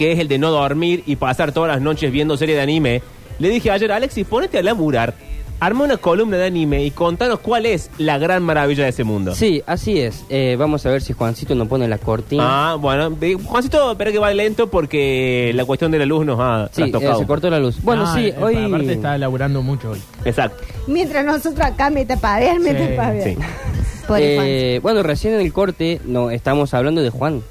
[0.00, 3.02] que es el de no dormir y pasar todas las noches viendo serie de anime,
[3.38, 5.12] le dije ayer, Alexis, ponete a laburar,
[5.60, 9.34] arma una columna de anime y contanos cuál es la gran maravilla de ese mundo.
[9.34, 10.24] Sí, así es.
[10.30, 12.42] Eh, vamos a ver si Juancito nos pone la cortina.
[12.72, 16.70] Ah, bueno, Juancito, espera que va lento porque la cuestión de la luz nos ha
[16.72, 17.76] sí, eh, se cortó la luz.
[17.82, 18.56] Bueno, Ah, sí, eh, hoy...
[18.56, 20.00] Aparte está laburando mucho hoy.
[20.24, 20.64] Exacto.
[20.86, 23.24] Mientras nosotros acá mete pa' ver, mete Sí, pa' ver.
[23.24, 23.36] sí.
[24.18, 27.42] Eh, bueno, recién en el corte no estamos hablando de Juan,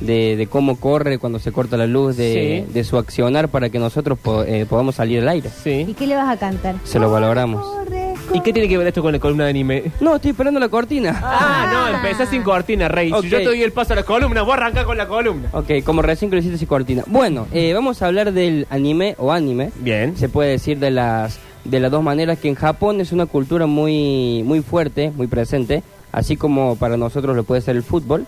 [0.00, 2.72] de, de cómo corre cuando se corta la luz, de, Sí.
[2.72, 5.50] de su accionar para que nosotros po- eh, podamos salir al aire.
[5.64, 6.76] ¿Y qué le vas a cantar?
[6.84, 7.64] Se lo valoramos.
[7.64, 9.84] Corre, ¿Y qué tiene que ver esto con la columna de anime?
[10.00, 11.18] No, estoy esperando la cortina.
[11.22, 13.10] Ah, no, empezá sin cortina, Rey.
[13.22, 15.48] Si yo te doy el paso a la columna, vos arrancás con la columna.
[15.52, 17.04] Ok, como recién que lo hiciste sin cortina.
[17.06, 19.70] Bueno, eh, vamos a hablar del anime o anime.
[19.80, 20.16] Bien.
[20.16, 23.66] Se puede decir de las de las dos maneras que en Japón es una cultura
[23.66, 25.82] muy muy fuerte, muy presente,
[26.12, 28.26] así como para nosotros lo puede ser el fútbol.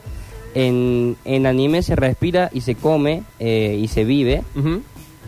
[0.55, 4.43] En, en anime se respira y se come eh, y se vive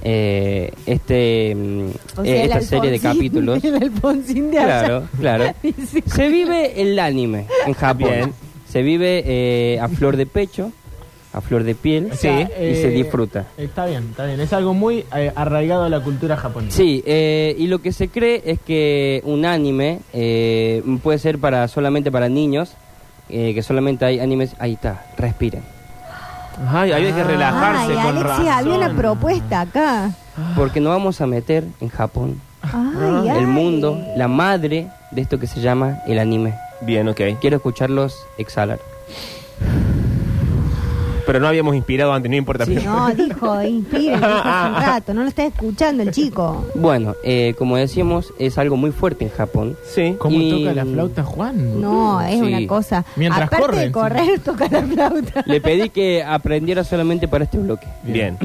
[0.02, 3.62] eh, este mm, O eh, sea, esta serie de capítulos.
[3.64, 4.78] El Alfonsín de allá.
[4.80, 5.54] Claro, claro.
[6.06, 8.10] Se vive el anime en Japón.
[8.10, 8.32] Bien.
[8.66, 10.72] Se vive eh, a flor de pecho,
[11.32, 13.46] a flor de piel O sea, y se disfruta.
[13.56, 14.40] Está bien, está bien.
[14.40, 16.76] Es algo muy eh, arraigado a la cultura japonesa.
[16.76, 21.66] Sí, eh, y lo que se cree es que un anime eh, puede ser para
[21.68, 22.74] solamente para niños,
[23.32, 24.54] eh, que solamente hay animes.
[24.58, 25.62] Ahí está, respiren.
[26.68, 30.10] Ay, hay que relajarse Ay, con Alexis, había una propuesta acá.
[30.54, 33.46] Porque nos vamos a meter en Japón, Ay, el ay.
[33.46, 36.54] mundo, la madre de esto que se llama el anime.
[36.82, 37.20] Bien, ok.
[37.40, 38.78] Quiero escucharlos exhalar.
[41.30, 42.66] Pero no habíamos inspirado antes, no importa.
[42.66, 45.14] No, dijo, inspira, dijo hace un rato.
[45.14, 46.66] No lo está escuchando el chico.
[46.74, 49.76] Bueno, eh, como decíamos, es algo muy fuerte en Japón.
[49.84, 50.16] Sí.
[50.18, 51.80] ¿Cómo Y- toca la flauta Juan?
[51.80, 52.40] No, es Sí.
[52.40, 53.04] una cosa.
[53.14, 55.44] Mientras Aparte corre, de correr, toca la flauta.
[55.46, 57.86] Le pedí que aprendiera solamente para este bloque.
[58.02, 58.36] Bien.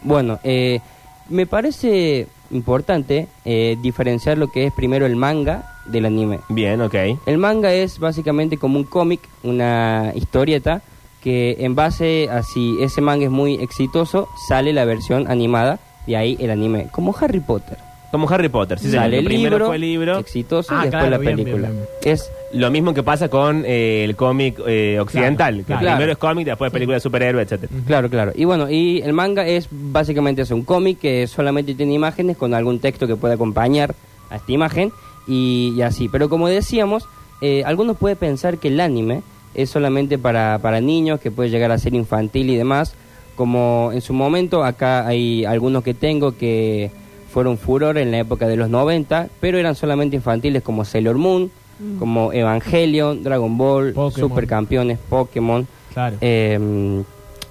[0.02, 0.80] bueno, eh,
[1.28, 6.40] me parece importante eh, diferenciar lo que es primero el manga del anime.
[6.48, 6.94] Bien, ok.
[7.26, 10.82] El manga es básicamente como un cómic, una historieta,
[11.24, 16.14] que en base a si ese manga es muy exitoso, sale la versión animada, y
[16.14, 17.78] ahí el anime, como Harry Potter.
[18.12, 20.18] Como Harry Potter, sí, sale el Primero libro, fue el libro.
[20.18, 21.68] exitoso, Ah, y después claro, la película.
[21.68, 22.14] bien, bien.
[22.14, 25.56] Es Lo mismo que pasa con eh, el cómic eh, occidental.
[25.56, 25.80] que claro.
[25.96, 27.72] primero es cómic, después película de superhéroes, etcétera.
[27.88, 28.30] Claro, claro.
[28.36, 32.54] Y bueno, y el manga es básicamente eso, un cómic que solamente tiene imágenes con
[32.54, 33.96] algún texto que pueda acompañar
[34.30, 34.92] a esta imagen
[35.26, 36.08] y, y así.
[36.08, 37.08] Pero como decíamos,
[37.40, 39.22] eh, algunos pueden pensar que el anime
[39.54, 42.94] es solamente para, para niños, que puede llegar a ser infantil y demás.
[43.36, 46.90] Como en su momento, acá hay algunos que tengo que
[47.34, 51.50] fueron furor en la época de los 90, pero eran solamente infantiles como Sailor Moon,
[51.98, 54.30] como Evangelion, Dragon Ball, Pokémon.
[54.30, 55.66] Supercampeones, Pokémon.
[55.92, 56.16] Claro.
[56.20, 57.02] Eh,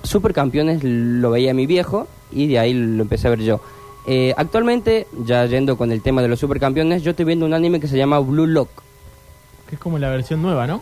[0.02, 3.60] Supercampeones lo veía mi viejo y de ahí lo empecé a ver yo.
[4.06, 7.80] Eh, actualmente, ya yendo con el tema de los supercampeones, yo estoy viendo un anime
[7.80, 8.70] que se llama Blue Lock.
[9.68, 10.82] que es como la versión nueva, ¿no?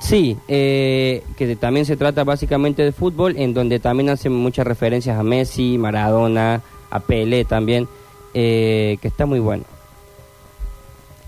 [0.00, 5.18] Sí, eh, que también se trata básicamente de fútbol, en donde también hacen muchas referencias
[5.18, 7.86] a Messi, Maradona, a Pelé también,
[8.34, 9.64] eh, que está muy bueno.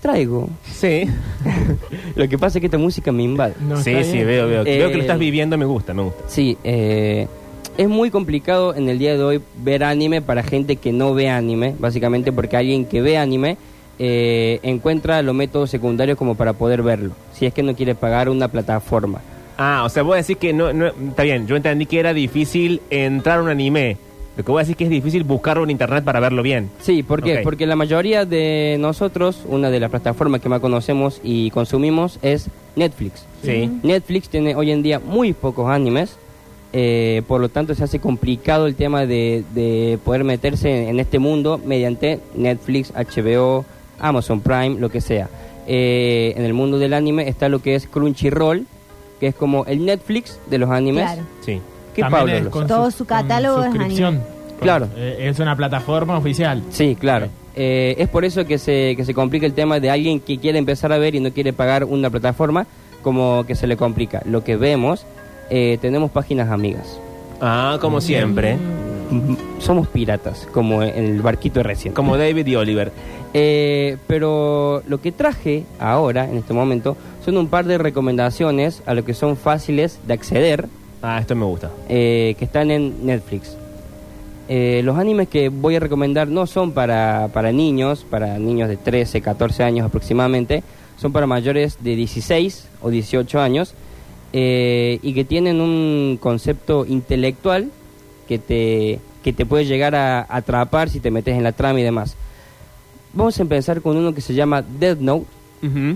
[0.01, 0.49] Traigo.
[0.65, 1.05] Sí.
[2.15, 3.53] Lo que pasa es que esta música me invade.
[3.61, 4.61] No, sí, sí, veo, veo.
[4.65, 6.23] Eh, Veo que lo estás viviendo, me gusta, me gusta.
[6.27, 7.27] Sí, eh,
[7.77, 11.29] es muy complicado en el día de hoy ver anime para gente que no ve
[11.29, 13.57] anime, básicamente porque alguien que ve anime
[13.99, 18.29] eh, encuentra los métodos secundarios como para poder verlo, si es que no quiere pagar
[18.29, 19.21] una plataforma.
[19.57, 20.87] Ah, o sea, vos decís que no, no.
[20.87, 23.97] Está bien, yo entendí que era difícil entrar a un anime.
[24.35, 26.71] Lo que voy a decir es que es difícil buscarlo en internet para verlo bien.
[26.81, 27.41] Sí, ¿por qué?
[27.43, 32.49] Porque la mayoría de nosotros, una de las plataformas que más conocemos y consumimos es
[32.75, 33.27] Netflix.
[33.43, 33.69] Sí.
[33.83, 36.17] Netflix tiene hoy en día muy pocos animes,
[36.75, 41.19] eh, por lo tanto se hace complicado el tema de, de poder meterse en, este
[41.19, 43.63] mundo mediante Netflix, HBO,
[44.03, 45.29] Amazon Prime, lo que sea.
[45.65, 48.65] Eh, en el mundo del anime está lo que es Crunchyroll,
[49.19, 51.05] que es como el Netflix de los animes.
[51.05, 51.21] Claro.
[51.45, 51.61] Sí.
[51.95, 54.07] ¿Qué Pablo es con Todo su con catálogo es suscripción.
[54.15, 54.23] anime.
[54.49, 54.87] Con- Claro.
[54.95, 56.61] eh, es una plataforma oficial.
[56.69, 57.27] Sí, claro.
[57.55, 60.57] Eh, es por eso que se, que se complica el tema de alguien que quiere
[60.57, 62.65] empezar a ver y no quiere pagar una plataforma,
[63.03, 64.21] como que se le complica.
[64.25, 65.05] Lo que vemos,
[65.49, 66.99] eh, tenemos páginas amigas.
[67.41, 68.57] Ah, como siempre.
[69.63, 71.93] Somos piratas, como en el barquito recién.
[71.93, 72.91] Como David y Oliver.
[73.33, 78.93] Eh, pero lo que traje ahora, en este momento, son un par de recomendaciones a
[78.93, 80.67] lo que son fáciles de acceder,
[81.01, 81.69] Ah, esto me gusta.
[81.89, 83.57] eh, que están en Netflix.
[84.49, 88.75] Eh, los animes que voy a recomendar no son para, para niños, para niños de
[88.77, 90.63] 13, 14 años aproximadamente,
[90.97, 93.73] son para mayores de 16 o 18 años
[94.33, 97.69] eh, y que tienen un concepto intelectual
[98.27, 101.83] que te, que te puede llegar a atrapar si te metes en la trama y
[101.83, 102.15] demás.
[103.13, 105.25] Vamos a empezar con uno que se llama Death Note.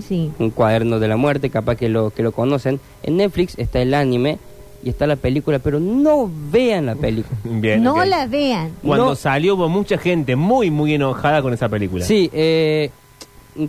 [0.08, 0.30] Sí.
[0.38, 2.80] un cuaderno de la muerte, capaz que lo, que lo conocen.
[3.02, 4.38] En Netflix está el anime
[4.82, 7.36] y está la película, pero no vean la película.
[7.44, 8.70] Bien, no la vean.
[8.82, 9.14] Cuando No.
[9.14, 12.02] salió hubo mucha gente muy, muy enojada con esa película.
[12.02, 12.88] Sí, eh,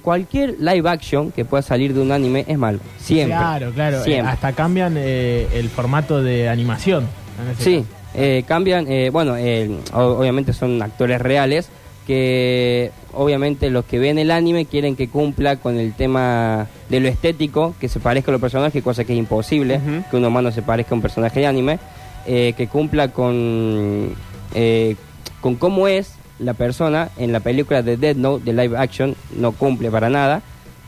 [0.02, 2.80] cualquier live action que pueda salir de un anime es malo.
[3.00, 3.36] Siempre.
[3.38, 3.98] Claro, claro.
[4.06, 7.08] eh, hasta cambian eh, el formato de animación.
[7.44, 7.99] en ese Sí, caso.
[8.16, 11.70] Eh, cambian, eh, bueno, eh, obviamente son actores reales
[12.08, 17.08] que obviamente los que ven el anime quieren que cumpla con el tema de lo
[17.08, 19.80] estético, que se parezca a los personajes, cosa que es imposible,
[20.10, 21.78] que un humano se parezca a un personaje de anime,
[22.26, 24.14] eh, que cumpla con,
[24.56, 24.96] eh,
[25.40, 29.52] con cómo es la persona en la película de Dead Note, de live action, no
[29.52, 30.42] cumple para nada,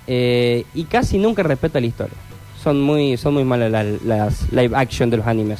[0.07, 2.15] eh, y casi nunca respeta la historia.
[2.63, 5.59] Son muy, son muy malas la- las live action de los animes.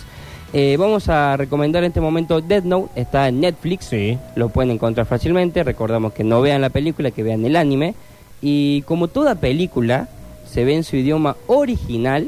[0.54, 4.18] Eh, vamos a recomendar en este momento Dead Note, está en Netflix, Sí.
[4.36, 7.94] lo pueden encontrar fácilmente, recordamos que no vean la película, que vean el anime,
[8.42, 10.10] y como toda película,
[10.46, 12.28] se ve en su idioma original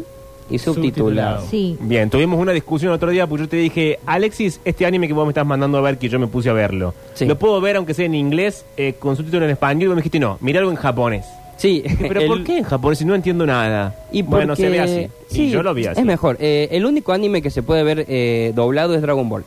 [0.50, 1.42] y subtitulado.
[1.42, 1.48] Subtitulado.
[1.50, 1.78] Sí.
[1.82, 5.26] Bien, tuvimos una discusión otro día, pues yo te dije, Alexis, este anime que vos
[5.26, 7.26] me estás mandando a ver, que yo me puse a verlo, Sí.
[7.26, 9.84] ¿lo puedo ver aunque sea en inglés, eh, con subtítulo en español?
[9.84, 11.26] Y vos me dijiste, no, miralo en japonés.
[11.64, 13.96] Sí, ¿Pero el- por qué en japonés si no entiendo nada?
[14.12, 15.34] Y bueno, se ve porque- así.
[15.34, 16.02] Sí, y yo lo vi así.
[16.02, 16.36] Es mejor.
[16.42, 19.46] Eh, el único anime que se puede ver eh, doblado es Dragon Ball.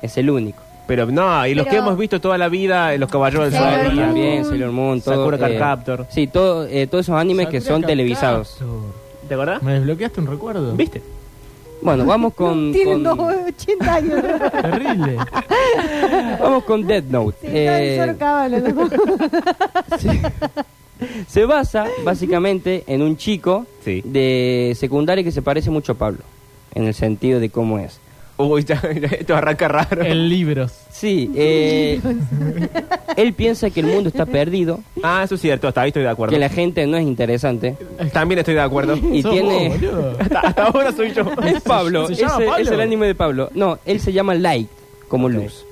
[0.00, 0.62] Es el único.
[0.86, 3.60] Pero no, y los Pero- que hemos visto toda la vida, eh, los caballeros del
[3.60, 3.94] Sailor Zodiaco.
[3.96, 4.06] Moon.
[4.06, 5.16] También Sailor Moon, todo.
[5.16, 6.06] Sakura Card eh, Captor.
[6.08, 8.56] Sí, todo, eh, todos esos animes que son televisados.
[9.28, 9.62] ¿Te acordás?
[9.62, 10.72] Me desbloqueaste un recuerdo.
[10.76, 11.02] ¿Viste?
[11.82, 14.22] Bueno, vamos con, Tienen con- dos, 80 años.
[14.62, 15.16] Terrible.
[16.40, 17.36] vamos con Dead Note.
[17.42, 18.88] Sí, Eh, Cábalo, ¿no?
[21.28, 24.02] se basa básicamente en un chico Sí.
[24.04, 26.20] de secundaria que se parece mucho a Pablo,
[26.74, 28.00] en el sentido de cómo es.
[28.38, 30.02] Uy, ya, ya, esto arranca raro.
[30.04, 30.72] En libros.
[30.90, 32.00] Sí, eh,
[33.16, 36.08] él piensa que el mundo está perdido, Ah, eso es cierto, hasta ahí estoy de
[36.10, 36.32] acuerdo.
[36.32, 37.76] que la gente no es interesante.
[38.12, 38.96] También estoy de acuerdo.
[38.96, 41.24] Y tiene- vos, hasta, hasta ahora soy yo.
[41.44, 42.56] Es Pablo, ¿Se ese llama Pablo?
[42.58, 43.50] es el anime de Pablo.
[43.54, 44.68] No, él se llama Light,
[45.08, 45.64] como luz.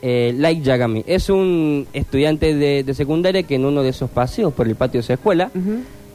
[0.00, 1.02] Eh, Light Yagami.
[1.06, 5.00] Es un estudiante de, de secundaria que en uno de esos paseos por el patio
[5.00, 5.50] de su escuela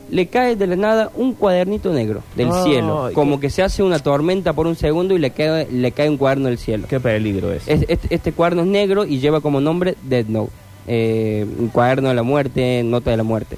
[0.09, 3.07] le cae de la nada un cuadernito negro del cielo.
[3.09, 6.09] qué- Como que se hace una tormenta por un segundo y le cae, le cae
[6.09, 6.87] un cuaderno del cielo.
[6.87, 7.67] Qué peligro es.
[7.67, 10.51] Es- este, este cuaderno es negro y lleva como nombre Dead Note.
[10.87, 13.57] Eh, un cuaderno de la muerte, nota de la muerte.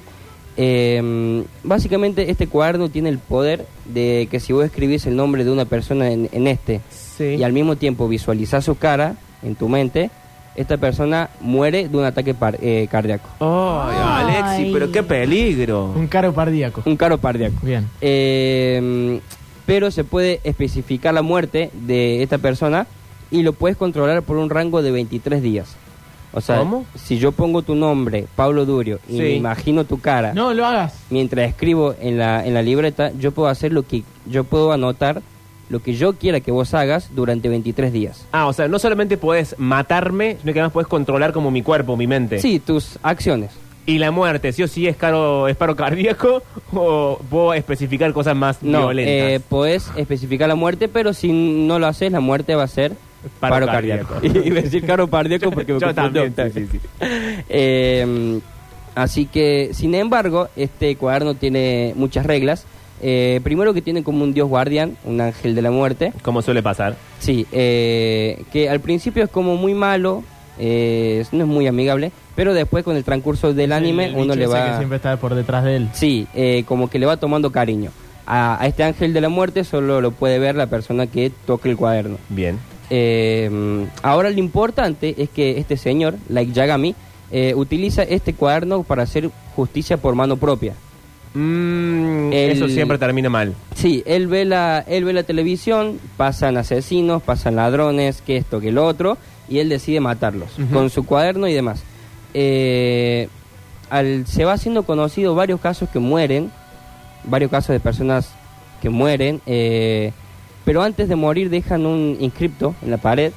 [0.58, 5.52] Eh, básicamente este cuaderno tiene el poder de que si vos escribís el nombre de
[5.52, 6.82] una persona en, en este
[7.18, 7.36] Sí.
[7.40, 10.10] y al mismo tiempo visualizás su cara en tu mente,
[10.56, 13.28] esta persona muere de un ataque par- eh, cardíaco.
[13.40, 14.36] Ay, Ay.
[14.38, 15.92] Alexi, pero qué peligro.
[15.96, 16.82] Un caro pardíaco.
[16.86, 17.56] Un caro cardíaco.
[17.62, 17.88] Bien.
[18.02, 19.20] Eh,
[19.66, 22.88] pero se puede especificar la muerte de esta persona
[23.32, 25.76] y lo puedes controlar por un rango de 23 días.
[26.32, 26.86] O sea, ¿Cómo?
[26.96, 29.18] si yo pongo tu nombre, Pablo Durio, y Sí.
[29.20, 30.94] me imagino tu cara, No lo hagas.
[31.10, 35.22] mientras escribo en la, en la libreta, yo puedo hacer lo que yo puedo anotar
[35.70, 38.26] lo que yo quiera que vos hagas durante 23 días.
[38.32, 41.98] Ah, o sea, no solamente puedes matarme, sino que además puedes controlar como mi cuerpo,
[41.98, 42.40] mi mente.
[42.40, 43.52] Sí, tus acciones.
[43.88, 46.42] Y la muerte, sí o sí es caro, es paro cardíaco
[46.74, 49.14] o puedo especificar cosas más No, violentas.
[49.14, 52.94] eh, podés especificar la muerte, pero si no lo haces, la muerte va a ser
[53.40, 54.14] Paro paro, cardíaco.
[54.16, 54.40] cardíaco.
[54.48, 56.80] y decir caro cardíaco porque me Yo también, sí, sí, sí.
[57.50, 58.40] Eh,
[58.96, 62.66] así que, sin embargo, este cuaderno tiene muchas reglas.
[63.02, 66.14] Eh, primero que tiene como un dios guardián, un ángel de la muerte.
[66.22, 66.96] Como suele pasar.
[67.20, 70.24] Sí, eh, que al principio es como muy malo,
[70.58, 74.36] eh, no es muy amigable, pero después con el transcurso del anime El- el uno
[74.36, 74.72] le va...
[74.72, 75.90] que siempre está por detrás de él.
[75.94, 77.92] Sí, eh, como que le va tomando cariño.
[78.26, 81.70] A, a este ángel de la muerte solo lo puede ver la persona que toque
[81.70, 82.18] el cuaderno.
[82.30, 82.58] Bien.
[82.90, 86.96] Eh, ahora lo importante es que este señor, Like Yagami,
[87.32, 90.74] eh, utiliza este cuaderno para hacer justicia por mano propia.
[91.36, 93.54] Mm, Eso siempre termina mal.
[93.76, 98.72] Sí, él ve la, él ve la televisión, pasan asesinos, pasan ladrones, que esto, que
[98.72, 99.18] lo otro,
[99.50, 101.84] y él decide matarlos con su cuaderno y demás.
[102.34, 103.28] Eh,
[103.90, 106.52] al, se va haciendo conocido varios casos que mueren,
[107.26, 108.32] varios casos de personas
[108.82, 110.14] que mueren, eh,
[110.64, 113.32] pero antes de morir dejan un inscripto en la pared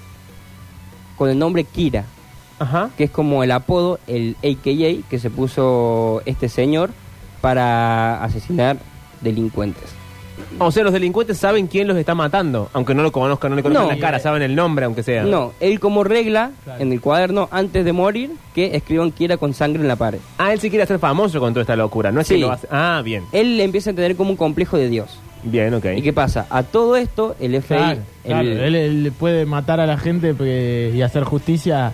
[1.16, 2.04] con el nombre Kira,
[2.60, 2.90] Ajá.
[2.96, 6.90] que es como el apodo, el AKA que se puso este señor
[7.40, 8.76] para asesinar
[9.20, 9.84] delincuentes.
[10.60, 13.62] O sea, los delincuentes saben quién los está matando, aunque no lo conozcan, no le
[13.62, 13.92] conozcan No.
[13.94, 15.24] la cara, saben el nombre, aunque sea.
[15.24, 16.80] No, él como regla Claro.
[16.80, 20.18] en el cuaderno antes de morir que escriban quiera con sangre en la pared.
[20.38, 22.40] Ah, él sí quiere ser famoso con toda esta locura, no es que Sí.
[22.40, 22.68] lo hace.
[22.70, 23.24] Ah, bien.
[23.32, 25.18] Él empieza a tener como un complejo de Dios.
[25.42, 25.86] Bien, ok.
[25.96, 26.46] ¿Y qué pasa?
[26.50, 27.76] A todo esto, el FBI...
[27.78, 31.92] Claro, claro, el- Él, él puede matar a la gente eh, y hacer justicia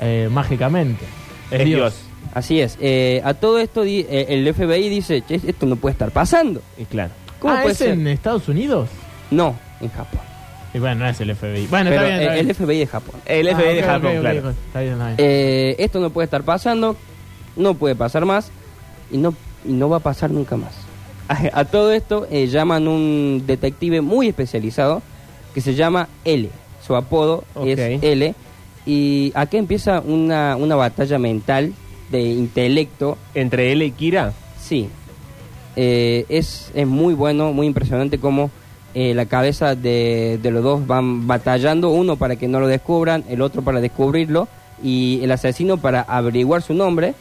[0.00, 1.04] eh, mágicamente.
[1.50, 2.02] Es Dios.
[2.34, 2.78] Así es.
[2.80, 6.62] eh, a todo esto, di- eh, el FBI dice, "Che, esto no puede estar pasando.
[6.78, 7.12] Y claro.
[7.38, 7.90] ¿Cómo ah, puede ¿es ser?
[7.90, 8.88] en Estados Unidos?
[9.30, 10.20] No, en Japón.
[10.74, 11.66] Y bueno, no es el FBI.
[11.66, 12.56] Bueno, Pero está bien, está eh, el bien.
[12.56, 13.20] FBI de Japón.
[13.26, 14.50] El Ah, FBI de ok, Japón, ok, ok, claro.
[14.50, 15.16] Está bien, está bien.
[15.18, 16.96] Eh, esto no puede estar pasando,
[17.56, 18.50] no puede pasar más
[19.10, 19.34] y no,
[19.66, 20.72] y no va a pasar nunca más.
[21.28, 25.02] A, a todo esto eh, llaman un detective muy especializado
[25.54, 26.48] que se llama L.
[26.86, 27.66] Su apodo Ok.
[27.66, 28.34] es L.
[28.86, 31.74] Y acá empieza una, una batalla mental
[32.12, 33.18] de intelecto.
[33.34, 34.32] Entre él y Kira.
[34.60, 34.88] Sí,
[35.74, 38.50] Eh, es, es muy bueno, muy impresionante cómo
[38.94, 43.24] eh, la cabeza de, de los dos van batallando, uno para que no lo descubran,
[43.30, 44.48] el otro para descubrirlo
[44.84, 47.14] y el asesino para averiguar su nombre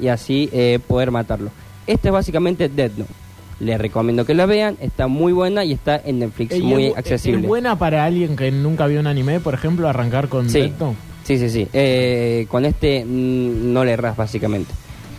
[0.00, 1.50] y así eh, poder matarlo.
[1.88, 3.10] Este es básicamente Dead Note.
[3.58, 7.40] Les recomiendo que la vean, está muy buena y está en Netflix, muy es, accesible.
[7.42, 10.60] ¿Es buena para alguien que nunca vio un anime, por ejemplo, arrancar con Sí.
[10.60, 10.96] Death Note?
[11.30, 11.68] Sí, sí, sí.
[11.72, 14.72] Eh, con este mm, no le erras básicamente.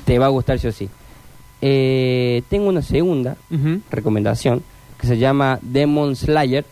[0.04, 0.90] Te va a gustar sí o sí.
[1.62, 3.38] Eh, tengo una segunda
[3.90, 4.62] recomendación
[5.00, 6.66] que se llama Demon Slayer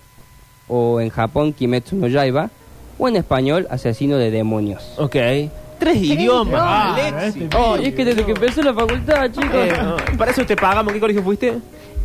[0.68, 2.50] o en Japón Kimetsu no Yaiba
[2.98, 4.84] o en español Asesino de Demonios.
[4.98, 5.16] Ok.
[5.80, 7.44] Tres idiomas, Ah, Alexis.
[7.44, 9.56] este Oh, y es que desde que empezó la facultad, chicos.
[9.56, 10.92] Eh, no, Para eso te pagamos.
[10.92, 11.54] ¿Qué colegio fuiste?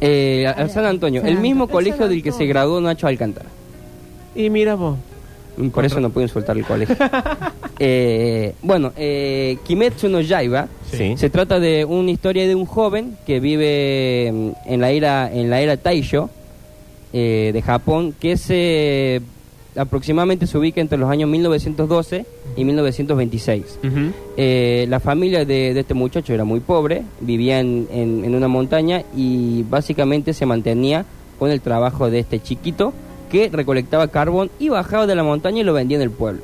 [0.01, 1.73] Eh, a San Antonio, San el mismo Antonio.
[1.73, 3.49] colegio del que se graduó Nacho Alcántara.
[4.37, 4.99] Y mira vos.
[5.73, 6.97] Por eso no puedo insultar el colegio.
[7.81, 11.17] Eh, bueno, eh, Kimetsu no Yaiba Sí.
[11.17, 15.51] se trata de una historia de un joven que vive mm, en la era en
[15.51, 16.31] la era Taisho
[17.13, 19.21] eh, de Japón, que se
[19.77, 22.25] aproximadamente se ubica entre los años 1912
[22.57, 23.81] y 1926.
[23.83, 23.99] Ujú.
[24.37, 28.47] Eh, la familia de, de este muchacho era muy pobre, vivía en, en- en una
[28.47, 31.05] montaña y básicamente se mantenía
[31.41, 32.93] con el trabajo de este chiquito
[33.35, 36.41] que recolectaba carbón y bajaba de la montaña y lo vendía en el pueblo.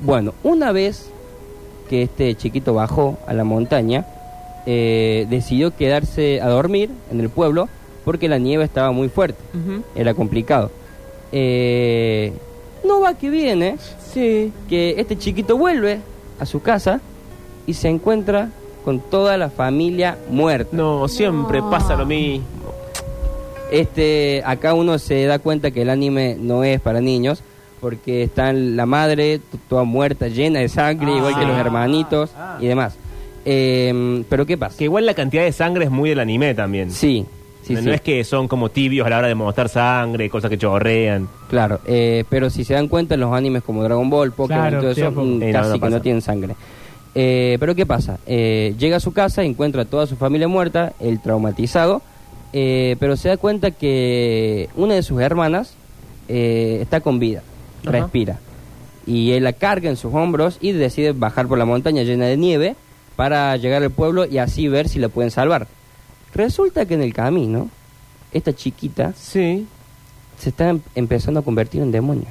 [0.00, 1.08] Bueno, una vez
[1.88, 4.04] que este chiquito bajó a la montaña,
[4.66, 7.70] eh, decidió quedarse a dormir en el pueblo
[8.04, 9.38] porque la nieve estaba muy fuerte,
[9.94, 10.70] era complicado.
[11.32, 12.34] Eh,
[12.86, 13.78] no va que viene
[14.12, 14.52] Sí.
[14.68, 16.00] que este chiquito vuelve
[16.38, 17.00] a su casa
[17.66, 18.50] y se encuentra
[18.84, 20.68] con toda la familia muerta.
[20.76, 21.70] No, siempre No.
[21.70, 22.44] pasa lo mismo.
[23.72, 27.42] Este, acá uno se da cuenta que el anime no es para niños
[27.80, 31.16] porque está la madre toda muerta, llena de sangre, Ah.
[31.16, 32.58] igual que los hermanitos Ah.
[32.60, 32.94] y demás.
[33.44, 34.76] Eh, pero ¿qué pasa?
[34.78, 36.92] Que igual la cantidad de sangre es muy del anime también.
[36.92, 37.26] Sí,
[37.64, 37.86] sí, no, sí.
[37.86, 41.28] no es que son como tibios a la hora de mostrar sangre, cosas que chorrean.
[41.50, 44.80] Claro, eh, pero si se dan cuenta, los animes como Dragon Ball, Pokémon Claro, y
[44.80, 46.54] todo eso, mm, Eh, no, casi no que no tienen sangre.
[47.14, 48.18] Eh, pero ¿qué pasa?
[48.26, 52.00] Eh, llega a su casa, encuentra a toda su familia muerta, el traumatizado,
[52.52, 55.74] eh, pero se da cuenta que una de sus hermanas
[56.28, 57.42] eh, está con vida,
[57.82, 57.90] Ajá.
[57.92, 58.38] respira.
[59.06, 62.36] Y él la carga en sus hombros y decide bajar por la montaña llena de
[62.36, 62.76] nieve
[63.16, 65.66] para llegar al pueblo y así ver si la pueden salvar.
[66.34, 67.68] Resulta que en el camino,
[68.32, 69.66] esta chiquita Sí.
[70.38, 72.26] se está em- empezando a convertir en demonio.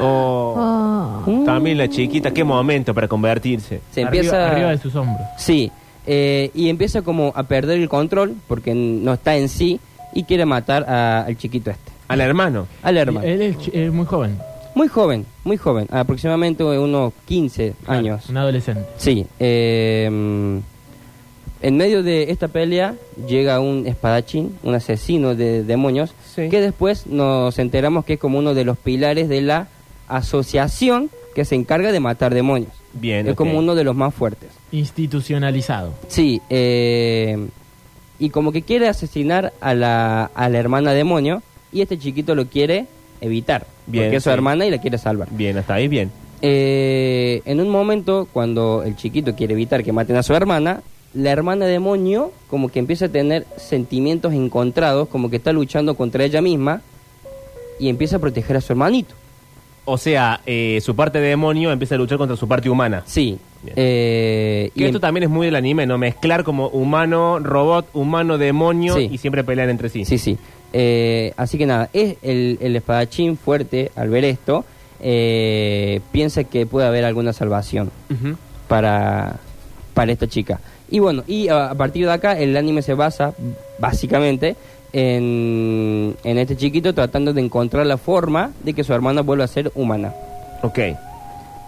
[0.00, 1.22] Oh.
[1.26, 1.44] Mm.
[1.44, 3.80] también la chiquita, qué momento para convertirse.
[3.92, 4.50] Se Arriba- empieza...
[4.50, 5.26] Arriba de sus hombros.
[5.38, 5.70] Sí,
[6.06, 9.80] eh, y empieza como a perder el control porque no está en sí
[10.14, 12.66] y quiere matar a- al chiquito este, Al hermano.
[12.82, 13.26] al hermano.
[13.26, 14.38] Él es, es muy joven.
[14.74, 18.28] Muy joven, muy joven, aproximadamente unos 15 años.
[18.28, 18.82] Un adolescente.
[18.98, 20.04] Sí, eh,
[21.62, 22.94] en medio de esta pelea
[23.26, 26.50] llega un espadachín, un asesino de demonios, Sí.
[26.50, 29.68] que después nos enteramos que es como uno de los pilares de la
[30.08, 32.72] asociación que se encarga de matar demonios.
[32.98, 33.28] Bien.
[33.28, 34.50] es como uno de los más fuertes.
[34.72, 35.92] Institucionalizado.
[36.08, 37.48] Sí, eh,
[38.18, 42.46] y como que quiere asesinar a la, a la hermana demonio y este chiquito lo
[42.46, 42.86] quiere
[43.20, 45.28] evitar, Bien, porque es su hermana y la quiere salvar.
[45.30, 46.10] Bien, hasta ahí bien.
[46.42, 50.82] Eh, en un momento, cuando el chiquito quiere evitar que maten a su hermana,
[51.14, 56.24] la hermana demonio como que empieza a tener sentimientos encontrados, como que está luchando contra
[56.24, 56.82] ella misma
[57.78, 59.14] y empieza a proteger a su hermanito.
[59.88, 63.02] O sea, eh, su parte de demonio empieza a luchar contra su parte humana.
[63.06, 63.38] Sí.
[63.74, 65.96] Eh, Que y esto también es muy del anime, ¿no?
[65.96, 69.08] Mezclar como humano, robot, humano, demonio Sí.
[69.12, 70.04] y siempre pelean entre sí.
[70.04, 70.36] Sí, sí.
[70.72, 74.64] Eh, así que nada, es el, el espadachín fuerte al ver esto,
[75.00, 77.90] eh, piensa que puede haber alguna salvación
[78.68, 79.36] para,
[79.94, 80.60] para esta chica.
[80.90, 83.34] Y bueno, y a, a partir de acá el anime se basa
[83.78, 84.56] básicamente
[84.92, 89.48] en, en este chiquito tratando de encontrar la forma de que su hermana vuelva a
[89.48, 90.12] ser humana.
[90.62, 90.78] Ok.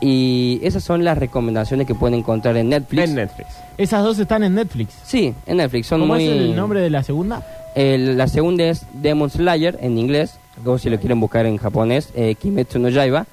[0.01, 3.05] Y esas son las recomendaciones que pueden encontrar en Netflix.
[3.09, 3.49] En Netflix.
[3.79, 4.95] Esas dos están en Netflix.
[5.05, 5.87] Sí, en Netflix.
[5.89, 6.25] Son ¿Cómo muy...
[6.25, 7.45] es el nombre de la segunda?
[7.75, 12.11] El- la segunda es Demon Slayer en inglés, o si lo quieren buscar en japonés,
[12.15, 13.27] eh, Kimetsu no Yaiba.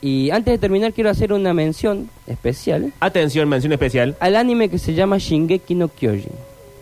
[0.00, 4.14] Y antes de terminar quiero hacer una mención especial Atención, mención especial.
[4.20, 6.30] al anime que se llama Shingeki no Kyojin.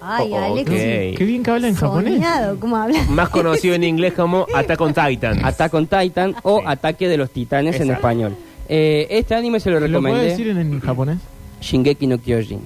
[0.00, 0.70] Ay, Oh, Alex.
[0.70, 0.76] ok.
[1.18, 2.14] Qué bien que habla en japonés.
[2.14, 3.02] Soñado, ¿cómo habla?
[3.10, 5.44] Más conocido en inglés como Attack on Titan.
[5.44, 6.62] Attack on Titan o.
[6.64, 7.92] Ataque de los Titanes en Exacto.
[7.94, 8.36] español.
[8.68, 10.24] Eh, este anime se lo ¿Lo puede recomendé.
[10.30, 11.18] decir en, en japonés?
[11.60, 12.60] Shingeki no Kyojin.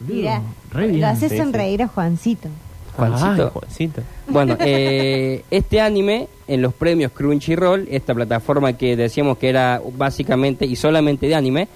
[0.00, 0.42] Mira,
[0.72, 1.00] Re bien.
[1.00, 2.48] lo hace sí, sonreír a Juancito.
[2.96, 3.44] Juancito.
[3.46, 4.02] Ay, Juancito.
[4.28, 10.66] Bueno, eh, este anime en los premios Crunchyroll, esta plataforma que decíamos que era básicamente
[10.66, 11.68] y solamente de anime,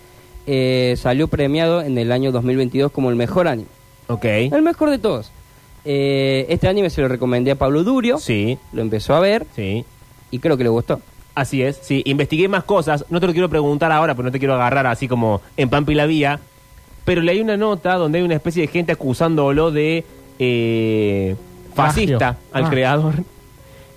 [0.47, 3.69] eh, salió premiado en el año 2022 como el mejor anime.
[4.09, 4.25] Ok.
[4.25, 5.31] El mejor de todos.
[5.85, 9.85] Eh, este anime se lo recomendé a Pablo Durio, Sí, lo empezó a ver sí.
[10.31, 11.01] y creo que le gustó.
[11.35, 12.03] Así es, sí.
[12.05, 13.05] Investigué más cosas.
[13.11, 15.93] No te lo quiero preguntar ahora, porque no te quiero agarrar así como en Pampa
[15.93, 16.41] y la Vía.
[17.05, 20.05] Pero leí una nota donde hay una especie de gente acusándolo de
[20.41, 21.37] eh,
[21.75, 22.71] fascista al Ah.
[22.71, 23.15] creador.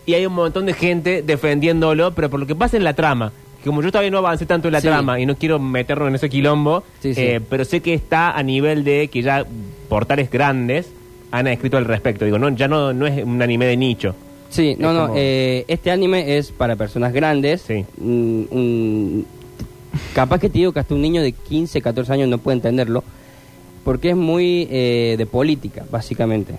[0.06, 3.32] Y hay un montón de gente defendiéndolo, pero por lo que pasa en la trama.
[3.64, 4.88] Que como yo todavía no avancé tanto en la Sí.
[4.88, 7.22] trama y no quiero meternos en ese quilombo, Sí, sí.
[7.22, 9.46] eh, pero sé que está a nivel de que ya
[9.90, 10.92] portales grandes
[11.32, 12.26] han escrito al respecto.
[12.26, 14.16] Digo, no, ya no, no es un anime de nicho.
[14.50, 17.62] Sí, no, Es no, como- eh, este anime es para personas grandes.
[17.62, 17.86] Sí.
[17.98, 19.22] Mm,
[20.14, 23.04] capaz que te digo que hasta un niño de 15, 14 años no puede entenderlo,
[23.84, 26.54] porque es muy eh, de política, básicamente.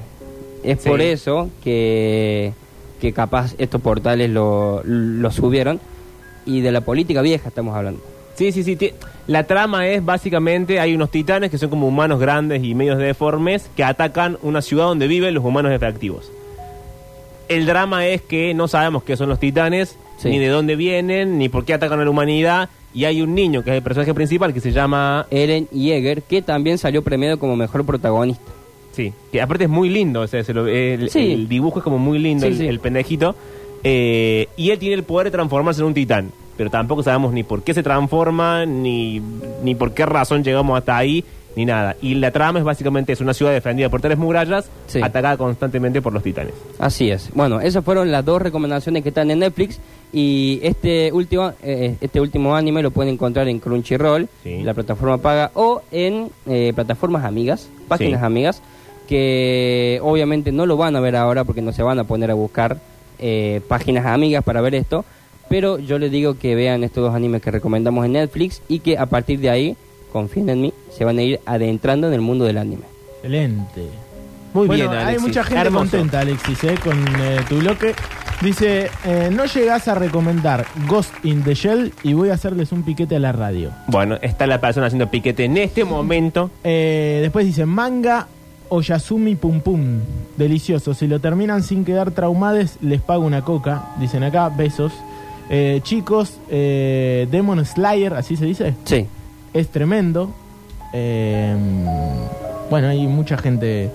[0.62, 0.88] Es Sí.
[0.88, 2.52] por eso que,
[3.00, 5.80] que capaz estos portales lo, lo subieron,
[6.46, 8.00] y de la política vieja estamos hablando.
[8.34, 8.78] Sí, sí, sí.
[9.26, 13.68] La trama es básicamente, hay unos titanes que son como humanos grandes y medios deformes
[13.76, 16.30] que atacan una ciudad donde viven los humanos efectivos.
[17.48, 20.30] El drama es que no sabemos qué son los titanes, Sí.
[20.30, 22.68] ni de dónde vienen, ni por qué atacan a la humanidad.
[22.94, 25.26] Y hay un niño que es el personaje principal que se llama...
[25.30, 28.44] Eren Yeager, que también salió premiado como mejor protagonista.
[28.92, 31.32] Sí, que aparte es muy lindo, o sea, se lo- el, Sí.
[31.32, 32.66] el dibujo es como muy lindo, Sí, el, sí.
[32.66, 33.34] el pendejito.
[33.84, 37.42] Eh, y él tiene el poder de transformarse en un titán, pero tampoco sabemos ni
[37.42, 39.20] por qué se transforma, ni,
[39.64, 41.24] ni por qué razón llegamos hasta ahí,
[41.56, 41.96] ni nada.
[42.00, 45.00] Y la trama es básicamente es una ciudad defendida por tres murallas, Sí.
[45.02, 46.54] atacada constantemente por los titanes.
[46.78, 47.28] Así es.
[47.34, 49.78] Bueno, esas fueron las dos recomendaciones que están en Netflix
[50.12, 54.62] y este último eh, este último anime lo pueden encontrar en Crunchyroll, Sí.
[54.62, 58.26] la plataforma paga, o en eh, plataformas amigas, páginas Sí.
[58.26, 58.62] amigas,
[59.08, 62.34] que obviamente no lo van a ver ahora porque no se van a poner a
[62.34, 62.78] buscar
[63.22, 65.04] eh, páginas amigas para ver esto,
[65.48, 68.98] pero yo les digo que vean estos dos animes que recomendamos en Netflix y que
[68.98, 69.76] a partir de ahí,
[70.12, 72.84] confíen en mí, se van a ir adentrando en el mundo del anime.
[73.16, 73.86] Excelente.
[74.52, 75.22] Muy bueno, bien, hay Alexis.
[75.28, 75.90] mucha gente Hermoso.
[75.90, 77.94] contenta, Alexis, eh, con eh, tu bloque.
[78.42, 82.82] Dice, eh, no llegas a recomendar Ghost in the Shell y voy a hacerles un
[82.82, 83.70] piquete a la radio.
[83.86, 86.50] Bueno, está la persona haciendo piquete en este momento.
[86.64, 88.26] Eh, después dice, manga
[88.72, 90.00] Oyasumi Pum Pum.
[90.36, 90.94] Delicioso.
[90.94, 93.90] Si lo terminan sin quedar traumades, les pago una coca.
[94.00, 94.92] Dicen acá, besos.
[95.50, 98.74] Eh, chicos, eh, Demon Slayer, así se dice.
[98.84, 99.06] Sí.
[99.52, 100.30] Es tremendo.
[100.94, 101.54] Eh,
[102.70, 103.90] bueno, hay mucha gente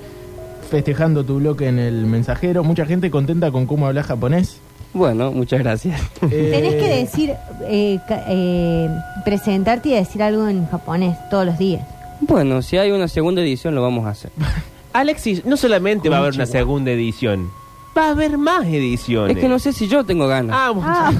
[0.70, 2.63] festejando tu bloque en el mensajero.
[2.63, 4.60] Mucha gente contenta con cómo hablas japonés.
[4.94, 6.00] Bueno, muchas gracias.
[6.22, 7.34] Eh, Tenés que decir,
[7.68, 8.90] eh, eh,
[9.26, 11.82] presentarte y decir algo en japonés todos los días.
[12.21, 14.32] Bueno, si hay una segunda edición lo vamos a hacer.
[14.93, 17.49] Alexis, no solamente va a haber una segunda edición,
[17.97, 19.36] va a haber más ediciones.
[19.38, 20.56] Es que no sé si yo tengo ganas.
[20.58, 20.89] Ah, bueno.
[20.89, 21.12] Ah,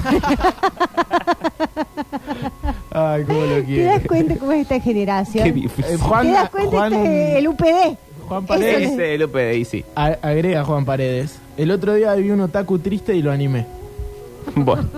[3.14, 4.08] Ay, cómo lo ¿Te das quiero.
[4.08, 5.44] cuenta cómo es esta generación?
[5.44, 5.84] qué difícil.
[5.94, 7.96] Eh, Juan, ¿Te das cuenta Juan- este es el UPD?
[8.28, 8.76] Juan Paredes.
[8.82, 9.84] es- Ese es el UPDI, sí.
[9.94, 11.38] A- agrega Juan Paredes.
[11.56, 13.66] El otro día vi un otaku triste y lo animé.
[14.54, 14.88] Bueno.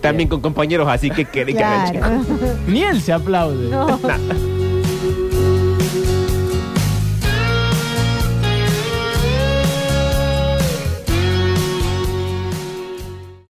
[0.00, 2.20] También con compañeros así que querés que haga, Claro.
[2.66, 3.70] Ni él se aplaude.
[3.70, 3.98] No.